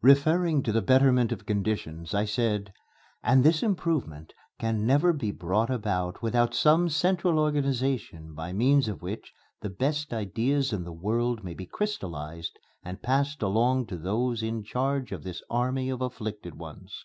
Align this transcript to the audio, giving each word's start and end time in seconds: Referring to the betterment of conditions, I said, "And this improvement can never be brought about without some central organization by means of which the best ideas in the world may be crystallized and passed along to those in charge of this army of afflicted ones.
Referring 0.00 0.62
to 0.62 0.72
the 0.72 0.80
betterment 0.80 1.32
of 1.32 1.44
conditions, 1.44 2.14
I 2.14 2.24
said, 2.24 2.72
"And 3.22 3.44
this 3.44 3.62
improvement 3.62 4.32
can 4.58 4.86
never 4.86 5.12
be 5.12 5.30
brought 5.32 5.68
about 5.68 6.22
without 6.22 6.54
some 6.54 6.88
central 6.88 7.38
organization 7.38 8.32
by 8.32 8.54
means 8.54 8.88
of 8.88 9.02
which 9.02 9.34
the 9.60 9.68
best 9.68 10.14
ideas 10.14 10.72
in 10.72 10.84
the 10.84 10.94
world 10.94 11.44
may 11.44 11.52
be 11.52 11.66
crystallized 11.66 12.58
and 12.82 13.02
passed 13.02 13.42
along 13.42 13.88
to 13.88 13.98
those 13.98 14.42
in 14.42 14.64
charge 14.64 15.12
of 15.12 15.24
this 15.24 15.42
army 15.50 15.90
of 15.90 16.00
afflicted 16.00 16.54
ones. 16.54 17.04